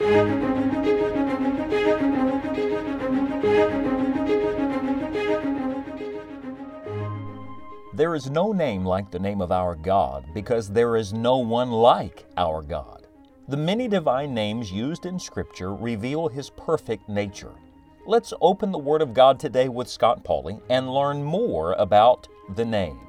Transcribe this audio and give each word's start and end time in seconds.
There 0.00 0.06
is 8.14 8.30
no 8.30 8.52
name 8.52 8.84
like 8.84 9.10
the 9.10 9.18
name 9.18 9.40
of 9.40 9.50
our 9.50 9.74
God 9.74 10.26
because 10.32 10.68
there 10.68 10.94
is 10.96 11.12
no 11.12 11.38
one 11.38 11.72
like 11.72 12.26
our 12.36 12.62
God. 12.62 13.08
The 13.48 13.56
many 13.56 13.88
divine 13.88 14.32
names 14.34 14.70
used 14.70 15.04
in 15.04 15.18
Scripture 15.18 15.74
reveal 15.74 16.28
His 16.28 16.50
perfect 16.50 17.08
nature. 17.08 17.54
Let's 18.06 18.32
open 18.40 18.70
the 18.70 18.78
Word 18.78 19.02
of 19.02 19.14
God 19.14 19.40
today 19.40 19.68
with 19.68 19.88
Scott 19.88 20.22
Pauling 20.22 20.60
and 20.70 20.88
learn 20.94 21.24
more 21.24 21.72
about 21.72 22.28
the 22.54 22.64
name. 22.64 23.07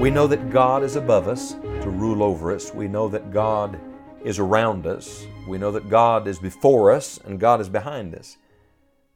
We 0.00 0.08
know 0.10 0.26
that 0.28 0.48
God 0.48 0.82
is 0.82 0.96
above 0.96 1.28
us 1.28 1.52
to 1.52 1.90
rule 1.90 2.22
over 2.22 2.54
us. 2.54 2.72
We 2.72 2.88
know 2.88 3.06
that 3.10 3.30
God 3.30 3.78
is 4.24 4.38
around 4.38 4.86
us. 4.86 5.26
We 5.46 5.58
know 5.58 5.70
that 5.72 5.90
God 5.90 6.26
is 6.26 6.38
before 6.38 6.90
us 6.90 7.18
and 7.18 7.38
God 7.38 7.60
is 7.60 7.68
behind 7.68 8.14
us. 8.14 8.38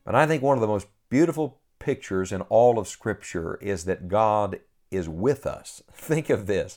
But 0.05 0.15
I 0.15 0.27
think 0.27 0.43
one 0.43 0.59
of 0.59 0.61
the 0.61 0.67
most 0.67 0.89
beautiful 1.09 1.59
pictures 1.79 2.33
in 2.33 2.43
all 2.43 2.79
of 2.79 2.87
Scripture 2.87 3.59
is 3.63 3.87
that 3.87 4.09
God 4.09 4.61
is 4.91 5.09
with 5.09 5.47
us. 5.47 5.83
Think 5.91 6.29
of 6.29 6.47
this 6.47 6.77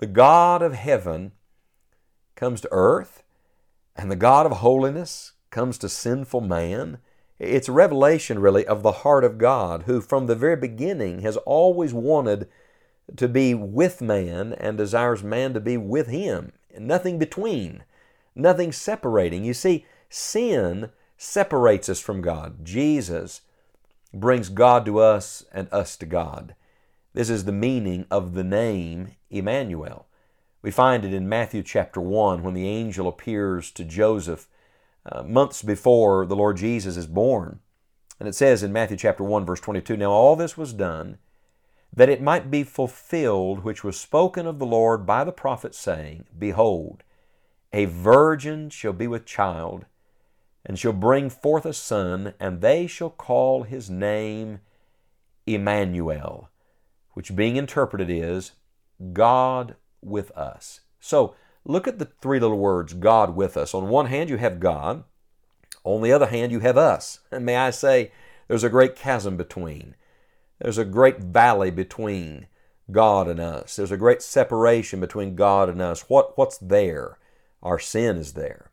the 0.00 0.06
God 0.06 0.60
of 0.60 0.74
heaven 0.74 1.32
comes 2.34 2.60
to 2.60 2.68
earth, 2.70 3.22
and 3.96 4.10
the 4.10 4.16
God 4.16 4.44
of 4.44 4.52
holiness 4.58 5.32
comes 5.48 5.78
to 5.78 5.88
sinful 5.88 6.42
man. 6.42 6.98
It's 7.38 7.70
a 7.70 7.72
revelation, 7.72 8.38
really, 8.38 8.66
of 8.66 8.82
the 8.82 8.92
heart 8.92 9.24
of 9.24 9.38
God, 9.38 9.84
who 9.84 10.02
from 10.02 10.26
the 10.26 10.36
very 10.36 10.56
beginning 10.56 11.20
has 11.20 11.38
always 11.38 11.94
wanted 11.94 12.48
to 13.14 13.28
be 13.28 13.54
with 13.54 14.00
man 14.00 14.52
and 14.54 14.76
desires 14.76 15.22
man 15.22 15.54
to 15.54 15.60
be 15.60 15.76
with 15.76 16.08
him. 16.08 16.52
Nothing 16.78 17.18
between, 17.18 17.84
nothing 18.34 18.72
separating. 18.72 19.44
You 19.44 19.54
see, 19.54 19.86
sin 20.08 20.90
separates 21.16 21.88
us 21.88 22.00
from 22.00 22.20
God. 22.20 22.64
Jesus 22.64 23.42
brings 24.12 24.48
God 24.48 24.84
to 24.86 24.98
us 24.98 25.44
and 25.52 25.68
us 25.72 25.96
to 25.98 26.06
God. 26.06 26.54
This 27.14 27.30
is 27.30 27.44
the 27.44 27.52
meaning 27.52 28.06
of 28.10 28.34
the 28.34 28.44
name 28.44 29.16
Emmanuel. 29.30 30.06
We 30.62 30.70
find 30.70 31.04
it 31.04 31.14
in 31.14 31.28
Matthew 31.28 31.62
chapter 31.62 32.00
1 32.00 32.42
when 32.42 32.54
the 32.54 32.68
angel 32.68 33.08
appears 33.08 33.70
to 33.72 33.84
Joseph 33.84 34.48
uh, 35.10 35.22
months 35.22 35.62
before 35.62 36.26
the 36.26 36.36
Lord 36.36 36.56
Jesus 36.56 36.96
is 36.96 37.06
born. 37.06 37.60
And 38.18 38.28
it 38.28 38.34
says 38.34 38.62
in 38.62 38.72
Matthew 38.72 38.96
chapter 38.96 39.22
1 39.22 39.46
verse 39.46 39.60
22, 39.60 39.96
Now 39.96 40.10
all 40.10 40.36
this 40.36 40.56
was 40.56 40.72
done 40.72 41.18
that 41.96 42.10
it 42.10 42.22
might 42.22 42.50
be 42.50 42.62
fulfilled 42.62 43.64
which 43.64 43.82
was 43.82 43.98
spoken 43.98 44.46
of 44.46 44.58
the 44.58 44.66
Lord 44.66 45.06
by 45.06 45.24
the 45.24 45.32
prophet, 45.32 45.74
saying, 45.74 46.26
Behold, 46.38 47.02
a 47.72 47.86
virgin 47.86 48.70
shall 48.70 48.92
be 48.92 49.06
with 49.06 49.24
child, 49.24 49.86
and 50.64 50.78
shall 50.78 50.92
bring 50.92 51.30
forth 51.30 51.64
a 51.64 51.72
son, 51.72 52.34
and 52.38 52.60
they 52.60 52.86
shall 52.86 53.10
call 53.10 53.62
his 53.62 53.88
name 53.88 54.60
Emmanuel, 55.46 56.50
which 57.14 57.34
being 57.34 57.56
interpreted 57.56 58.10
is 58.10 58.52
God 59.12 59.76
with 60.02 60.30
us. 60.32 60.80
So 61.00 61.34
look 61.64 61.88
at 61.88 61.98
the 61.98 62.08
three 62.20 62.38
little 62.38 62.58
words, 62.58 62.92
God 62.92 63.34
with 63.34 63.56
us. 63.56 63.74
On 63.74 63.88
one 63.88 64.06
hand, 64.06 64.28
you 64.28 64.36
have 64.36 64.60
God. 64.60 65.04
On 65.82 66.02
the 66.02 66.12
other 66.12 66.26
hand, 66.26 66.52
you 66.52 66.60
have 66.60 66.76
us. 66.76 67.20
And 67.30 67.46
may 67.46 67.56
I 67.56 67.70
say, 67.70 68.10
there's 68.48 68.64
a 68.64 68.68
great 68.68 68.96
chasm 68.96 69.36
between. 69.36 69.94
There's 70.58 70.78
a 70.78 70.84
great 70.84 71.18
valley 71.18 71.70
between 71.70 72.46
God 72.90 73.28
and 73.28 73.40
us. 73.40 73.76
There's 73.76 73.92
a 73.92 73.96
great 73.96 74.22
separation 74.22 75.00
between 75.00 75.34
God 75.34 75.68
and 75.68 75.82
us. 75.82 76.08
What, 76.08 76.36
what's 76.38 76.58
there? 76.58 77.18
Our 77.62 77.78
sin 77.78 78.16
is 78.16 78.34
there. 78.34 78.70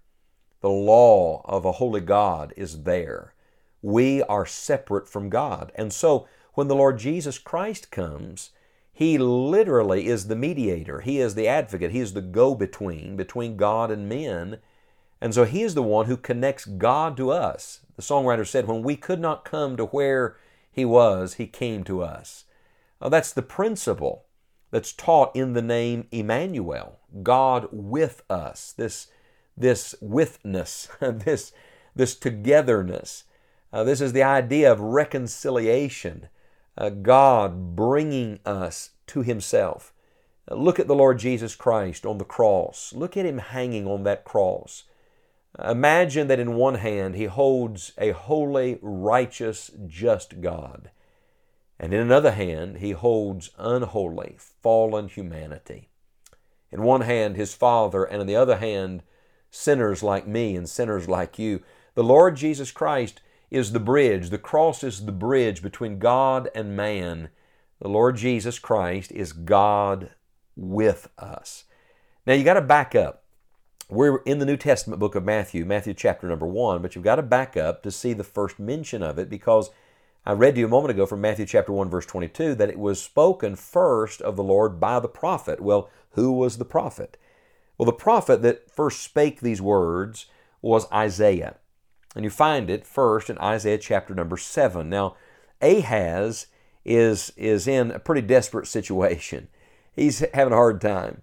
The 0.61 0.69
law 0.69 1.41
of 1.45 1.65
a 1.65 1.73
holy 1.73 2.01
God 2.01 2.53
is 2.55 2.83
there. 2.83 3.33
We 3.81 4.23
are 4.23 4.45
separate 4.45 5.09
from 5.09 5.29
God. 5.29 5.71
And 5.75 5.91
so 5.91 6.27
when 6.53 6.67
the 6.67 6.75
Lord 6.75 6.99
Jesus 6.99 7.37
Christ 7.37 7.91
comes, 7.91 8.51
He 8.93 9.17
literally 9.17 10.07
is 10.07 10.27
the 10.27 10.35
mediator. 10.35 11.01
He 11.01 11.19
is 11.19 11.35
the 11.35 11.47
advocate. 11.47 11.91
He 11.91 11.99
is 11.99 12.13
the 12.13 12.21
go 12.21 12.55
between 12.55 13.17
between 13.17 13.57
God 13.57 13.91
and 13.91 14.07
men. 14.07 14.59
And 15.19 15.33
so 15.33 15.43
He 15.43 15.63
is 15.63 15.73
the 15.73 15.83
one 15.83 16.05
who 16.05 16.15
connects 16.15 16.65
God 16.65 17.17
to 17.17 17.31
us. 17.31 17.81
The 17.97 18.01
songwriter 18.01 18.47
said, 18.47 18.67
When 18.67 18.83
we 18.83 18.95
could 18.95 19.19
not 19.19 19.43
come 19.43 19.75
to 19.75 19.85
where 19.85 20.37
he 20.73 20.85
was, 20.85 21.35
He 21.35 21.47
came 21.47 21.83
to 21.85 22.01
us. 22.01 22.45
That's 22.99 23.31
the 23.31 23.41
principle 23.41 24.25
that's 24.71 24.91
taught 24.91 25.35
in 25.35 25.53
the 25.53 25.61
name 25.61 26.07
Emmanuel, 26.11 26.99
God 27.21 27.67
with 27.71 28.23
us, 28.29 28.73
this, 28.75 29.07
this 29.55 29.93
withness, 30.01 30.87
this, 30.99 31.51
this 31.95 32.15
togetherness. 32.15 33.25
Uh, 33.71 33.83
this 33.83 34.01
is 34.01 34.13
the 34.13 34.23
idea 34.23 34.71
of 34.71 34.79
reconciliation, 34.79 36.27
uh, 36.77 36.89
God 36.89 37.75
bringing 37.75 38.39
us 38.45 38.91
to 39.07 39.21
Himself. 39.21 39.93
Look 40.49 40.79
at 40.79 40.87
the 40.87 40.95
Lord 40.95 41.19
Jesus 41.19 41.55
Christ 41.55 42.05
on 42.05 42.17
the 42.17 42.25
cross. 42.25 42.93
Look 42.93 43.15
at 43.15 43.25
Him 43.25 43.37
hanging 43.37 43.85
on 43.87 44.03
that 44.03 44.23
cross. 44.23 44.85
Imagine 45.63 46.27
that 46.27 46.39
in 46.39 46.55
one 46.55 46.75
hand 46.75 47.15
he 47.15 47.25
holds 47.25 47.93
a 47.97 48.11
holy, 48.11 48.79
righteous, 48.81 49.71
just 49.85 50.41
God, 50.41 50.89
and 51.79 51.93
in 51.93 51.99
another 51.99 52.31
hand 52.31 52.77
he 52.77 52.91
holds 52.91 53.51
unholy, 53.57 54.37
fallen 54.39 55.09
humanity. 55.09 55.89
In 56.71 56.81
one 56.81 57.01
hand 57.01 57.35
his 57.35 57.53
Father, 57.53 58.03
and 58.03 58.21
in 58.21 58.27
the 58.27 58.35
other 58.35 58.57
hand 58.57 59.03
sinners 59.51 60.01
like 60.01 60.27
me 60.27 60.55
and 60.55 60.67
sinners 60.67 61.07
like 61.07 61.37
you. 61.37 61.61
The 61.93 62.03
Lord 62.03 62.35
Jesus 62.35 62.71
Christ 62.71 63.21
is 63.51 63.71
the 63.71 63.79
bridge. 63.79 64.31
The 64.31 64.39
cross 64.39 64.83
is 64.83 65.05
the 65.05 65.11
bridge 65.11 65.61
between 65.61 65.99
God 65.99 66.49
and 66.55 66.75
man. 66.75 67.29
The 67.79 67.87
Lord 67.87 68.17
Jesus 68.17 68.57
Christ 68.57 69.11
is 69.11 69.31
God 69.31 70.09
with 70.55 71.07
us. 71.19 71.65
Now 72.25 72.33
you 72.33 72.43
got 72.43 72.55
to 72.55 72.61
back 72.61 72.95
up 72.95 73.22
we're 73.89 74.17
in 74.17 74.39
the 74.39 74.45
New 74.45 74.57
Testament 74.57 74.99
book 74.99 75.15
of 75.15 75.23
Matthew, 75.23 75.65
Matthew 75.65 75.93
chapter 75.93 76.27
number 76.27 76.47
one, 76.47 76.81
but 76.81 76.95
you've 76.95 77.03
got 77.03 77.15
to 77.17 77.21
back 77.21 77.57
up 77.57 77.83
to 77.83 77.91
see 77.91 78.13
the 78.13 78.23
first 78.23 78.59
mention 78.59 79.03
of 79.03 79.17
it 79.17 79.29
because 79.29 79.69
I 80.25 80.31
read 80.31 80.55
to 80.55 80.61
you 80.61 80.67
a 80.67 80.69
moment 80.69 80.91
ago 80.91 81.05
from 81.05 81.19
Matthew 81.19 81.45
chapter 81.45 81.73
1, 81.73 81.89
verse 81.89 82.05
22, 82.05 82.55
that 82.55 82.69
it 82.69 82.79
was 82.79 83.01
spoken 83.01 83.57
first 83.57 84.21
of 84.21 84.37
the 84.37 84.43
Lord 84.43 84.79
by 84.79 85.01
the 85.01 85.09
prophet. 85.09 85.59
Well, 85.59 85.89
who 86.11 86.31
was 86.31 86.57
the 86.57 86.65
prophet? 86.65 87.17
Well, 87.77 87.85
the 87.85 87.91
prophet 87.91 88.41
that 88.41 88.71
first 88.71 89.01
spake 89.01 89.41
these 89.41 89.61
words 89.61 90.27
was 90.61 90.89
Isaiah. 90.93 91.57
And 92.15 92.23
you 92.23 92.29
find 92.29 92.69
it 92.69 92.87
first 92.87 93.29
in 93.29 93.37
Isaiah 93.39 93.77
chapter 93.77 94.15
number 94.15 94.37
7. 94.37 94.89
Now, 94.89 95.17
Ahaz 95.61 96.47
is, 96.85 97.33
is 97.35 97.67
in 97.67 97.91
a 97.91 97.99
pretty 97.99 98.21
desperate 98.21 98.67
situation. 98.67 99.49
He's 99.93 100.23
having 100.33 100.53
a 100.53 100.57
hard 100.57 100.79
time. 100.79 101.21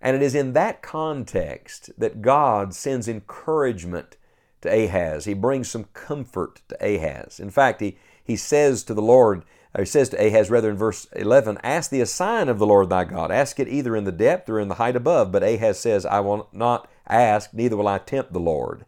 And 0.00 0.14
it 0.14 0.22
is 0.22 0.34
in 0.34 0.52
that 0.52 0.82
context 0.82 1.90
that 1.98 2.22
God 2.22 2.74
sends 2.74 3.08
encouragement 3.08 4.16
to 4.60 4.68
Ahaz. 4.68 5.24
He 5.24 5.34
brings 5.34 5.68
some 5.68 5.84
comfort 5.92 6.62
to 6.68 6.76
Ahaz. 6.84 7.40
In 7.40 7.50
fact, 7.50 7.80
he, 7.80 7.98
he 8.22 8.36
says 8.36 8.82
to 8.84 8.94
the 8.94 9.02
Lord, 9.02 9.44
or 9.74 9.82
he 9.82 9.86
says 9.86 10.08
to 10.10 10.26
Ahaz, 10.26 10.50
rather 10.50 10.70
in 10.70 10.76
verse 10.76 11.06
11, 11.14 11.58
Ask 11.62 11.90
thee 11.90 12.00
a 12.00 12.06
sign 12.06 12.48
of 12.48 12.58
the 12.58 12.66
Lord 12.66 12.88
thy 12.88 13.04
God. 13.04 13.30
Ask 13.30 13.60
it 13.60 13.68
either 13.68 13.96
in 13.96 14.04
the 14.04 14.12
depth 14.12 14.48
or 14.48 14.60
in 14.60 14.68
the 14.68 14.76
height 14.76 14.96
above. 14.96 15.32
But 15.32 15.42
Ahaz 15.42 15.78
says, 15.78 16.06
I 16.06 16.20
will 16.20 16.48
not 16.52 16.88
ask, 17.06 17.52
neither 17.52 17.76
will 17.76 17.88
I 17.88 17.98
tempt 17.98 18.32
the 18.32 18.40
Lord. 18.40 18.84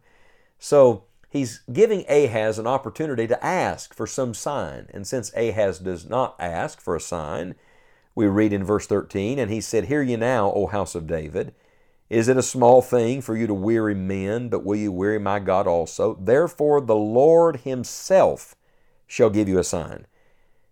So 0.59 1.05
he's 1.29 1.61
giving 1.71 2.05
Ahaz 2.09 2.57
an 2.59 2.67
opportunity 2.67 3.27
to 3.27 3.45
ask 3.45 3.93
for 3.93 4.07
some 4.07 4.33
sign. 4.33 4.87
And 4.93 5.05
since 5.05 5.33
Ahaz 5.35 5.79
does 5.79 6.07
not 6.07 6.35
ask 6.39 6.79
for 6.79 6.95
a 6.95 7.01
sign, 7.01 7.55
we 8.15 8.27
read 8.27 8.53
in 8.53 8.63
verse 8.63 8.87
13, 8.87 9.39
And 9.39 9.49
he 9.51 9.61
said, 9.61 9.85
Hear 9.85 10.01
ye 10.01 10.15
now, 10.15 10.51
O 10.51 10.67
house 10.67 10.95
of 10.95 11.07
David. 11.07 11.53
Is 12.09 12.27
it 12.27 12.35
a 12.35 12.43
small 12.43 12.81
thing 12.81 13.21
for 13.21 13.37
you 13.37 13.47
to 13.47 13.53
weary 13.53 13.95
men, 13.95 14.49
but 14.49 14.65
will 14.65 14.75
you 14.75 14.91
weary 14.91 15.19
my 15.19 15.39
God 15.39 15.65
also? 15.65 16.17
Therefore 16.19 16.81
the 16.81 16.95
Lord 16.95 17.61
himself 17.61 18.53
shall 19.07 19.29
give 19.29 19.47
you 19.47 19.57
a 19.59 19.63
sign. 19.63 20.07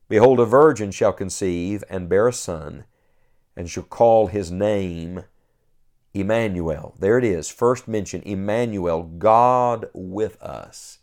Behold, 0.10 0.42
a 0.42 0.46
virgin 0.46 0.92
shall 0.92 1.14
conceive 1.14 1.84
and 1.90 2.10
bear 2.10 2.28
a 2.28 2.34
son, 2.34 2.84
and 3.56 3.70
shall 3.70 3.84
call 3.84 4.28
his 4.28 4.52
name 4.52 5.24
Emmanuel. 6.14 6.96
There 7.00 7.18
it 7.18 7.24
is, 7.24 7.50
first 7.50 7.88
mention 7.88 8.22
Emmanuel, 8.24 9.04
God 9.04 9.86
with 9.94 10.42
us. 10.42 10.98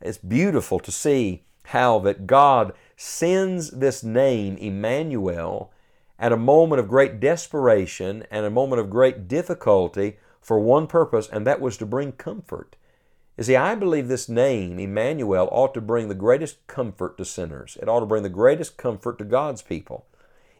It's 0.00 0.18
beautiful 0.18 0.78
to 0.80 0.92
see 0.92 1.42
how 1.64 1.98
that 1.98 2.26
God 2.26 2.72
sends 2.96 3.70
this 3.70 4.02
name, 4.02 4.56
Emmanuel, 4.56 5.70
at 6.18 6.32
a 6.32 6.36
moment 6.36 6.80
of 6.80 6.88
great 6.88 7.20
desperation 7.20 8.24
and 8.30 8.46
a 8.46 8.50
moment 8.50 8.80
of 8.80 8.90
great 8.90 9.28
difficulty 9.28 10.16
for 10.40 10.58
one 10.58 10.86
purpose, 10.86 11.28
and 11.28 11.46
that 11.46 11.60
was 11.60 11.76
to 11.76 11.84
bring 11.84 12.12
comfort. 12.12 12.76
You 13.36 13.44
see, 13.44 13.56
I 13.56 13.74
believe 13.74 14.08
this 14.08 14.30
name, 14.30 14.78
Emmanuel, 14.78 15.48
ought 15.52 15.74
to 15.74 15.80
bring 15.82 16.08
the 16.08 16.14
greatest 16.14 16.66
comfort 16.66 17.18
to 17.18 17.24
sinners. 17.24 17.76
It 17.82 17.88
ought 17.88 18.00
to 18.00 18.06
bring 18.06 18.22
the 18.22 18.30
greatest 18.30 18.78
comfort 18.78 19.18
to 19.18 19.24
God's 19.24 19.60
people. 19.60 20.06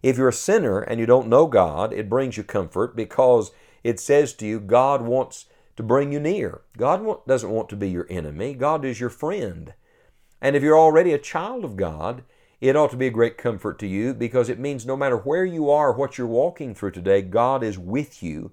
If 0.03 0.19
you're 0.19 0.29
a 0.29 0.33
sinner 0.33 0.81
and 0.81 1.01
you 1.01 1.07
don't 1.07 1.29
know 1.29 1.47
God, 1.47 1.95
it 1.95 2.11
brings 2.11 2.37
you 2.37 2.43
comfort 2.43 2.95
because 2.95 3.51
it 3.83 3.99
says 3.99 4.35
to 4.35 4.47
you, 4.47 4.61
God 4.61 5.01
wants 5.01 5.47
to 5.77 5.83
bring 5.83 6.13
you 6.13 6.21
near. 6.21 6.61
God 6.77 7.27
doesn't 7.27 7.51
want 7.51 7.71
to 7.71 7.77
be 7.77 7.89
your 7.89 8.07
enemy, 8.11 8.53
God 8.53 8.85
is 8.85 9.01
your 9.01 9.11
friend. 9.11 9.73
And 10.41 10.55
if 10.55 10.63
you're 10.63 10.79
already 10.79 11.13
a 11.13 11.19
child 11.19 11.65
of 11.65 11.77
God, 11.77 12.23
it 12.61 12.77
ought 12.77 12.91
to 12.91 12.97
be 12.97 13.07
a 13.07 13.11
great 13.11 13.37
comfort 13.37 13.79
to 13.81 13.87
you 13.87 14.15
because 14.15 14.49
it 14.49 14.59
means 14.59 14.87
no 14.87 14.97
matter 14.97 15.17
where 15.17 15.45
you 15.45 15.71
are, 15.71 15.93
what 15.93 16.17
you're 16.17 16.27
walking 16.27 16.75
through 16.75 16.93
today, 16.93 17.23
God 17.23 17.63
is 17.63 17.79
with 17.79 18.23
you 18.23 18.53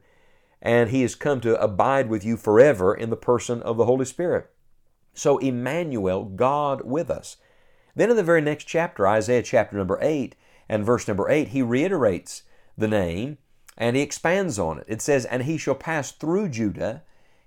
and 0.61 0.89
He 0.89 1.01
has 1.01 1.15
come 1.15 1.41
to 1.41 1.61
abide 1.61 2.09
with 2.09 2.25
you 2.25 2.37
forever 2.37 2.93
in 2.93 3.09
the 3.09 3.17
person 3.17 3.61
of 3.61 3.77
the 3.77 3.85
Holy 3.85 4.05
Spirit. 4.05 4.49
So, 5.13 5.37
Emmanuel, 5.37 6.23
God 6.23 6.81
with 6.83 7.11
us. 7.11 7.37
Then 7.95 8.09
in 8.09 8.15
the 8.15 8.23
very 8.23 8.41
next 8.41 8.63
chapter, 8.63 9.07
Isaiah 9.07 9.43
chapter 9.43 9.77
number 9.77 9.99
8 10.01 10.35
and 10.67 10.85
verse 10.85 11.07
number 11.07 11.29
8, 11.29 11.49
he 11.49 11.61
reiterates 11.61 12.43
the 12.77 12.87
name 12.87 13.37
and 13.77 13.95
he 13.95 14.01
expands 14.01 14.57
on 14.57 14.79
it. 14.79 14.85
It 14.87 15.01
says, 15.01 15.25
And 15.25 15.43
he 15.43 15.57
shall 15.57 15.75
pass 15.75 16.11
through 16.11 16.49
Judah, 16.49 17.03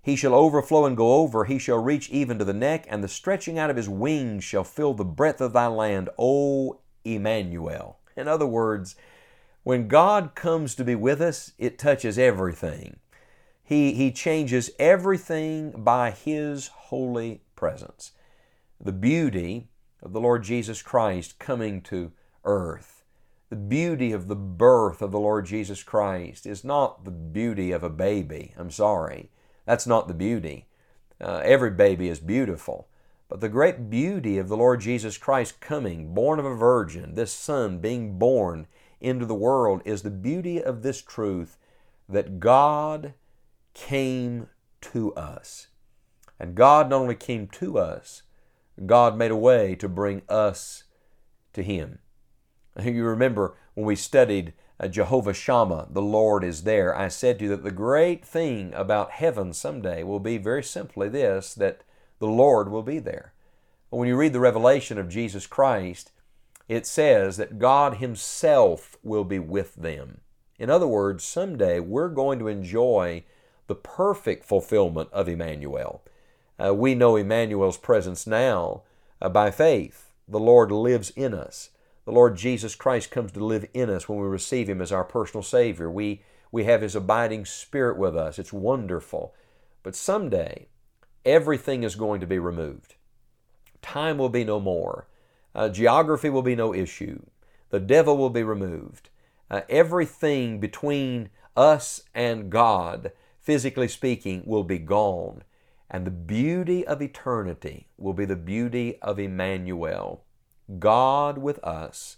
he 0.06 0.14
shall 0.14 0.37
overflow 0.37 0.85
and 0.85 0.97
go 0.97 1.14
over, 1.14 1.47
he 1.47 1.58
shall 1.58 1.79
reach 1.79 2.08
even 2.11 2.38
to 2.38 2.44
the 2.44 2.55
neck, 2.55 2.87
and 2.88 3.03
the 3.03 3.08
stretching 3.08 3.58
out 3.58 3.70
of 3.70 3.76
his 3.76 3.88
wings 3.88 4.44
shall 4.44 4.62
fill 4.62 4.94
the 4.94 5.05
breadth 5.05 5.41
of 5.41 5.53
thy 5.53 5.67
land, 5.67 6.08
O 6.17 6.79
Emmanuel. 7.05 7.99
In 8.17 8.29
other 8.29 8.47
words, 8.47 8.94
when 9.64 9.88
God 9.88 10.37
comes 10.37 10.76
to 10.76 10.85
be 10.85 10.94
with 10.94 11.20
us, 11.20 11.55
it 11.58 11.76
touches 11.76 12.20
everything. 12.20 13.00
He, 13.64 13.94
he 13.94 14.12
changes 14.12 14.70
everything 14.79 15.73
by 15.73 16.12
His 16.12 16.69
holy 16.69 17.41
presence. 17.56 18.12
The 18.81 18.93
beauty 18.93 19.70
of 20.00 20.12
the 20.12 20.20
Lord 20.20 20.44
Jesus 20.44 20.82
Christ 20.82 21.41
coming 21.41 21.81
to 21.82 22.12
earth, 22.44 23.03
the 23.50 23.56
beauty 23.56 24.12
of 24.12 24.29
the 24.29 24.37
birth 24.37 25.03
of 25.03 25.11
the 25.11 25.19
Lord 25.19 25.47
Jesus 25.47 25.82
Christ 25.82 26.47
is 26.47 26.62
not 26.62 27.05
the 27.05 27.11
beauty 27.11 27.73
of 27.73 27.82
a 27.82 27.91
baby. 27.91 28.55
I'm 28.56 28.70
sorry. 28.70 29.31
That's 29.67 29.87
not 29.87 30.09
the 30.09 30.15
beauty. 30.15 30.67
Uh, 31.21 31.43
every 31.45 31.71
baby 31.71 32.09
is 32.09 32.21
beautiful. 32.21 32.89
But 33.29 33.41
the 33.41 33.49
great 33.49 33.91
beauty 33.91 34.39
of 34.39 34.49
the 34.49 34.57
Lord 34.57 34.81
Jesus 34.81 35.19
Christ 35.19 35.61
coming, 35.61 36.15
born 36.15 36.39
of 36.39 36.45
a 36.45 36.55
virgin, 36.55 37.15
this 37.15 37.33
Son 37.33 37.81
being 37.81 38.19
born 38.19 38.69
into 39.01 39.27
the 39.27 39.35
world, 39.35 39.83
is 39.85 40.03
the 40.03 40.11
beauty 40.11 40.63
of 40.63 40.83
this 40.83 41.03
truth 41.03 41.59
that 42.09 42.39
God 42.39 43.15
came 43.75 44.49
to 44.81 45.13
us. 45.15 45.67
And 46.39 46.55
God 46.55 46.91
not 46.91 47.01
only 47.01 47.17
came 47.17 47.49
to 47.49 47.79
us, 47.79 48.23
God 48.85 49.17
made 49.17 49.31
a 49.31 49.37
way 49.37 49.75
to 49.77 49.89
bring 49.89 50.23
us 50.29 50.85
to 51.53 51.63
Him. 51.63 51.99
You 52.85 53.05
remember 53.05 53.57
when 53.73 53.87
we 53.87 53.97
studied 53.97 54.53
Jehovah 54.90 55.32
Shammah, 55.32 55.88
the 55.90 56.02
Lord 56.02 56.44
is 56.44 56.64
there, 56.64 56.94
I 56.94 57.08
said 57.08 57.38
to 57.38 57.44
you 57.44 57.50
that 57.50 57.64
the 57.64 57.70
great 57.70 58.25
thing 58.25 58.75
about 58.75 59.12
heaven 59.12 59.52
someday 59.55 60.02
will 60.02 60.20
be 60.20 60.37
very 60.37 60.62
simply 60.62 61.08
this 61.08 61.55
that 61.55 61.82
the 62.19 62.26
Lord 62.26 62.70
will 62.70 62.82
be 62.82 62.99
there. 62.99 63.32
But 63.90 63.96
When 63.99 64.08
you 64.08 64.17
read 64.17 64.34
the 64.34 64.40
revelation 64.40 64.99
of 64.99 65.08
Jesus 65.08 65.46
Christ, 65.46 66.12
it 66.69 66.87
says 66.87 67.37
that 67.37 67.58
God 67.58 67.99
Himself 67.99 68.96
will 69.02 69.25
be 69.25 69.38
with 69.38 69.75
them. 69.76 70.20
In 70.58 70.69
other 70.69 70.87
words, 70.87 71.25
someday 71.25 71.81
we're 71.81 72.08
going 72.08 72.38
to 72.38 72.49
enjoy 72.49 73.25
the 73.67 73.75
perfect 73.75 74.44
fulfillment 74.44 75.08
of 75.12 75.29
Emmanuel. 75.29 76.02
Uh, 76.62 76.75
we 76.75 76.94
know 76.94 77.17
Emmanuel's 77.17 77.79
presence 77.79 78.26
now 78.26 78.82
uh, 79.20 79.29
by 79.29 79.50
faith. 79.50 80.11
The 80.29 80.40
Lord 80.40 80.72
lives 80.72 81.11
in 81.11 81.34
us. 81.34 81.70
The 82.06 82.12
Lord 82.12 82.37
Jesus 82.37 82.75
Christ 82.75 83.11
comes 83.11 83.32
to 83.32 83.44
live 83.44 83.67
in 83.75 83.91
us 83.91 84.08
when 84.08 84.19
we 84.19 84.26
receive 84.26 84.69
Him 84.70 84.81
as 84.81 84.91
our 84.91 85.05
personal 85.05 85.43
Savior. 85.43 85.91
We, 85.91 86.23
we 86.50 86.64
have 86.64 86.81
His 86.81 86.97
abiding 86.97 87.44
Spirit 87.44 87.99
with 87.99 88.17
us. 88.17 88.38
It's 88.38 88.53
wonderful. 88.53 89.35
But 89.82 89.94
someday, 89.94 90.69
everything 91.25 91.82
is 91.82 91.94
going 91.94 92.20
to 92.20 92.26
be 92.26 92.38
removed. 92.38 92.94
Time 93.82 94.17
will 94.17 94.31
be 94.31 94.44
no 94.44 94.58
more. 94.58 95.06
Uh, 95.55 95.69
geography 95.69 96.31
will 96.31 96.43
be 96.43 96.56
no 96.56 96.73
issue. 96.73 97.20
The 97.69 97.81
devil 97.81 98.17
will 98.17 98.31
be 98.31 98.43
removed. 98.43 99.11
Uh, 99.50 99.61
everything 99.69 100.61
between 100.61 101.29
us 101.55 102.00
and 102.14 102.50
God 102.50 103.12
physically 103.47 103.87
speaking, 103.87 104.43
will 104.44 104.64
be 104.64 104.81
gone. 104.81 105.44
And 105.88 106.05
the 106.05 106.11
beauty 106.11 106.85
of 106.85 107.00
eternity 107.00 107.87
will 107.97 108.12
be 108.12 108.25
the 108.25 108.35
beauty 108.35 109.00
of 109.00 109.20
Emmanuel, 109.20 110.25
God 110.79 111.39
with 111.39 111.59
us 111.65 112.17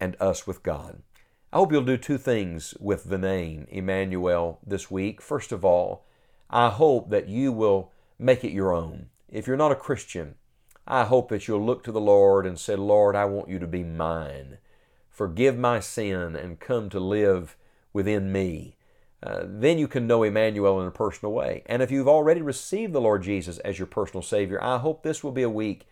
and 0.00 0.16
us 0.20 0.46
with 0.46 0.62
God. 0.62 1.02
I 1.52 1.56
hope 1.56 1.72
you'll 1.72 1.82
do 1.82 1.96
two 1.96 2.18
things 2.18 2.74
with 2.78 3.04
the 3.04 3.18
name 3.18 3.66
Emmanuel 3.70 4.58
this 4.66 4.90
week. 4.90 5.22
First 5.22 5.52
of 5.52 5.64
all, 5.64 6.04
I 6.50 6.70
hope 6.70 7.10
that 7.10 7.28
you 7.28 7.52
will 7.52 7.92
make 8.18 8.44
it 8.44 8.52
your 8.52 8.72
own. 8.72 9.06
If 9.28 9.46
you're 9.46 9.56
not 9.56 9.72
a 9.72 9.76
Christian, 9.76 10.34
I 10.86 11.04
hope 11.04 11.28
that 11.28 11.46
you'll 11.46 11.64
look 11.64 11.84
to 11.84 11.92
the 11.92 12.00
Lord 12.00 12.46
and 12.46 12.58
say, 12.58 12.76
Lord, 12.76 13.14
I 13.14 13.26
want 13.26 13.48
you 13.48 13.58
to 13.58 13.66
be 13.66 13.84
mine. 13.84 14.58
Forgive 15.10 15.58
my 15.58 15.80
sin 15.80 16.36
and 16.36 16.60
come 16.60 16.88
to 16.90 17.00
live 17.00 17.56
within 17.92 18.32
me. 18.32 18.76
Uh, 19.22 19.40
then 19.44 19.78
you 19.78 19.88
can 19.88 20.06
know 20.06 20.22
Emmanuel 20.22 20.80
in 20.80 20.86
a 20.86 20.92
personal 20.92 21.32
way. 21.32 21.62
And 21.66 21.82
if 21.82 21.90
you've 21.90 22.08
already 22.08 22.40
received 22.40 22.92
the 22.92 23.00
Lord 23.00 23.22
Jesus 23.22 23.58
as 23.58 23.78
your 23.78 23.86
personal 23.86 24.22
Savior, 24.22 24.62
I 24.62 24.78
hope 24.78 25.02
this 25.02 25.24
will 25.24 25.32
be 25.32 25.42
a 25.42 25.50
week 25.50 25.86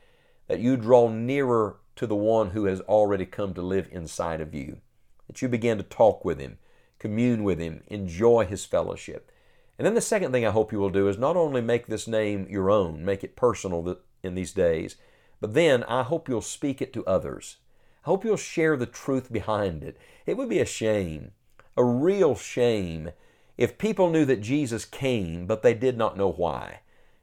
that 0.49 0.61
you 0.61 0.77
draw 0.77 1.09
nearer 1.09 1.77
to 1.97 2.07
the 2.07 2.17
one 2.17 2.51
who 2.51 2.65
has 2.67 2.81
already 2.83 3.27
come 3.27 3.55
to 3.55 3.63
live 3.63 3.89
inside 3.91 4.41
of 4.41 4.55
you. 4.55 4.79
That 5.27 5.43
you 5.43 5.49
begin 5.49 5.79
to 5.79 5.85
talk 5.85 6.25
with 6.25 6.39
Him, 6.39 6.59
commune 6.99 7.45
with 7.45 7.59
Him, 7.59 7.83
enjoy 7.89 8.47
His 8.47 8.65
fellowship. 8.65 9.31
And 9.79 9.87
then 9.87 9.95
the 9.95 10.01
second 10.01 10.33
thing 10.33 10.47
I 10.47 10.51
hope 10.51 10.73
you 10.73 10.79
will 10.79 10.91
do 10.91 11.09
is 11.09 11.19
not 11.19 11.37
only 11.37 11.61
make 11.61 11.87
this 11.87 12.07
name 12.07 12.47
your 12.49 12.71
own, 12.71 13.05
make 13.05 13.25
it 13.25 13.37
personal 13.37 13.99
in 14.23 14.35
these 14.35 14.53
days, 14.53 14.97
but 15.41 15.55
then 15.55 15.83
I 15.85 16.03
hope 16.03 16.29
you'll 16.29 16.41
speak 16.41 16.81
it 16.81 16.93
to 16.95 17.05
others. 17.05 17.57
I 18.05 18.09
hope 18.09 18.25
you'll 18.25 18.37
share 18.37 18.77
the 18.77 18.87
truth 18.87 19.33
behind 19.33 19.83
it. 19.83 19.99
It 20.25 20.37
would 20.37 20.49
be 20.49 20.61
a 20.61 20.65
shame 20.65 21.33
a 21.77 21.85
real 21.85 22.35
shame 22.35 23.11
if 23.57 23.79
people 23.79 24.11
knew 24.11 24.25
that 24.25 24.41
Jesus 24.41 24.85
came, 24.85 25.47
but 25.47 25.63
they 25.63 25.75
did 25.75 25.97
not 25.97 26.17
know 26.17 26.31
why. 26.31 26.81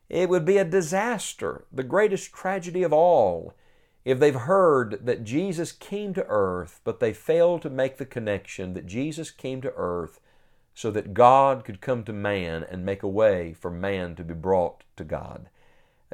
It 0.10 0.30
would 0.30 0.46
be 0.46 0.58
a 0.58 0.66
disaster, 0.66 1.66
the 1.72 1.84
greatest 1.84 2.34
tragedy 2.34 2.84
of 2.84 2.94
all, 2.94 3.54
if 4.06 4.20
they've 4.20 4.36
heard 4.36 5.06
that 5.06 5.24
Jesus 5.24 5.72
came 5.72 6.14
to 6.14 6.26
earth, 6.28 6.82
but 6.84 7.00
they 7.00 7.14
failed 7.14 7.62
to 7.62 7.70
make 7.70 7.98
the 7.98 8.06
connection 8.06 8.74
that 8.74 8.86
Jesus 8.86 9.32
came 9.32 9.62
to 9.62 9.74
earth 9.76 10.20
so 10.76 10.92
that 10.92 11.14
God 11.14 11.64
could 11.64 11.82
come 11.82 12.04
to 12.04 12.14
man 12.14 12.66
and 12.70 12.86
make 12.86 13.04
a 13.04 13.08
way 13.08 13.54
for 13.54 13.72
man 13.72 14.16
to 14.16 14.24
be 14.24 14.34
brought 14.34 14.84
to 14.98 15.04
God. 15.04 15.50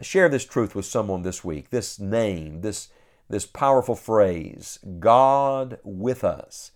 Share 0.01 0.29
this 0.29 0.46
truth 0.46 0.75
with 0.75 0.86
someone 0.86 1.24
this 1.24 1.43
week, 1.43 1.72
this 1.72 2.00
name, 2.00 2.62
this, 2.62 2.89
this 3.29 3.46
powerful 3.46 3.96
phrase, 3.96 4.79
God 5.00 5.79
with 5.84 6.24
us. 6.24 6.72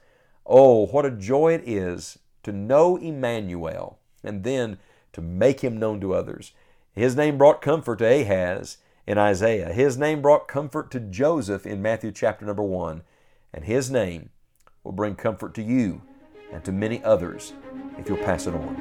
Oh, 0.45 0.87
what 0.87 1.05
a 1.05 1.11
joy 1.11 1.53
it 1.53 1.63
is 1.65 2.19
to 2.43 2.51
know 2.51 2.97
Emmanuel 2.97 3.99
and 4.23 4.43
then 4.43 4.77
to 5.13 5.21
make 5.21 5.61
him 5.61 5.77
known 5.77 6.01
to 6.01 6.13
others. 6.13 6.53
His 6.95 7.15
name 7.15 7.39
brought 7.39 7.59
comfort 7.59 7.97
to 7.99 8.05
Ahaz 8.05 8.77
in 9.07 9.17
Isaiah. 9.17 9.73
His 9.73 9.97
name 9.97 10.21
brought 10.21 10.47
comfort 10.47 10.91
to 10.91 10.99
Joseph 10.99 11.65
in 11.65 11.81
Matthew 11.81 12.11
chapter 12.11 12.45
number 12.45 12.61
1. 12.61 13.01
And 13.51 13.65
his 13.65 13.89
name 13.89 14.29
will 14.83 14.91
bring 14.91 15.15
comfort 15.15 15.55
to 15.55 15.63
you 15.63 16.03
and 16.51 16.63
to 16.63 16.71
many 16.71 17.03
others 17.03 17.53
if 17.97 18.07
you'll 18.07 18.19
pass 18.19 18.45
it 18.45 18.53
on. 18.53 18.75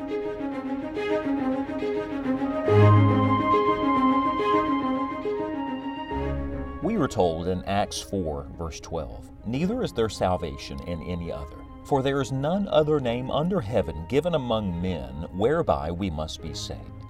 We 6.83 6.97
are 6.97 7.09
told 7.09 7.49
in 7.49 7.65
Acts 7.65 8.03
4, 8.03 8.49
verse 8.59 8.79
12, 8.81 9.31
Neither 9.47 9.83
is 9.83 9.93
there 9.93 10.11
salvation 10.11 10.79
in 10.81 11.03
any 11.05 11.33
other, 11.33 11.57
for 11.85 12.03
there 12.03 12.21
is 12.21 12.31
none 12.31 12.69
other 12.69 13.01
name 13.01 13.31
under 13.31 13.61
heaven 13.63 14.05
given 14.11 14.35
among 14.35 14.83
men 14.83 15.29
whereby 15.33 15.91
we 15.91 16.11
must 16.11 16.43
be 16.43 16.53
saved. 16.53 17.02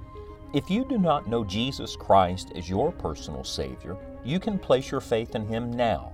If 0.52 0.70
you 0.70 0.84
do 0.84 0.98
not 0.98 1.28
know 1.28 1.44
Jesus 1.44 1.96
Christ 1.96 2.52
as 2.54 2.68
your 2.68 2.92
personal 2.92 3.42
Savior, 3.42 3.96
you 4.22 4.38
can 4.38 4.58
place 4.58 4.90
your 4.90 5.00
faith 5.00 5.34
in 5.34 5.46
Him 5.46 5.72
now. 5.72 6.12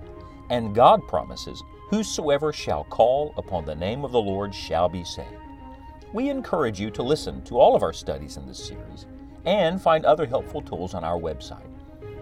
And 0.49 0.73
God 0.73 1.05
promises, 1.09 1.61
Whosoever 1.89 2.53
shall 2.53 2.85
call 2.85 3.33
upon 3.35 3.65
the 3.65 3.75
name 3.75 4.05
of 4.05 4.11
the 4.11 4.21
Lord 4.21 4.55
shall 4.55 4.87
be 4.87 5.03
saved. 5.03 5.27
We 6.13 6.29
encourage 6.29 6.79
you 6.79 6.89
to 6.91 7.03
listen 7.03 7.41
to 7.43 7.59
all 7.59 7.75
of 7.75 7.83
our 7.83 7.91
studies 7.91 8.37
in 8.37 8.47
this 8.47 8.63
series 8.63 9.07
and 9.45 9.81
find 9.81 10.05
other 10.05 10.25
helpful 10.25 10.61
tools 10.61 10.93
on 10.93 11.03
our 11.03 11.19
website. 11.19 11.67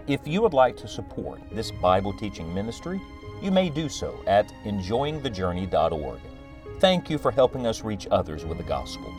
If 0.07 0.25
you 0.25 0.41
would 0.41 0.53
like 0.53 0.75
to 0.77 0.87
support 0.87 1.39
this 1.51 1.69
Bible 1.69 2.13
teaching 2.13 2.53
ministry, 2.53 2.99
you 3.41 3.51
may 3.51 3.69
do 3.69 3.89
so 3.89 4.17
at 4.25 4.51
enjoyingthejourney.org. 4.63 6.19
Thank 6.79 7.09
you 7.09 7.17
for 7.17 7.31
helping 7.31 7.67
us 7.67 7.83
reach 7.83 8.07
others 8.09 8.43
with 8.43 8.57
the 8.57 8.63
gospel. 8.63 9.13